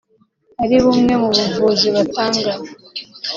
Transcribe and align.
ari 0.63 0.75
bumwe 0.83 1.13
mu 1.21 1.29
buvuzi 1.35 1.87
batanga 1.95 2.51